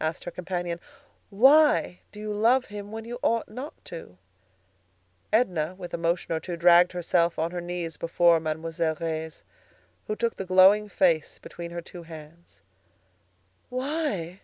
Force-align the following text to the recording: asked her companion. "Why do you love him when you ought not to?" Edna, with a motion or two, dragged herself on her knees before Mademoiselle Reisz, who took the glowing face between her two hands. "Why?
asked 0.00 0.24
her 0.24 0.30
companion. 0.30 0.80
"Why 1.28 2.00
do 2.12 2.18
you 2.18 2.32
love 2.32 2.64
him 2.72 2.90
when 2.92 3.04
you 3.04 3.18
ought 3.22 3.46
not 3.46 3.74
to?" 3.84 4.16
Edna, 5.34 5.74
with 5.76 5.92
a 5.92 5.98
motion 5.98 6.32
or 6.32 6.40
two, 6.40 6.56
dragged 6.56 6.92
herself 6.92 7.38
on 7.38 7.50
her 7.50 7.60
knees 7.60 7.98
before 7.98 8.40
Mademoiselle 8.40 8.96
Reisz, 8.98 9.42
who 10.06 10.16
took 10.16 10.36
the 10.36 10.46
glowing 10.46 10.88
face 10.88 11.38
between 11.38 11.72
her 11.72 11.82
two 11.82 12.04
hands. 12.04 12.62
"Why? 13.68 14.40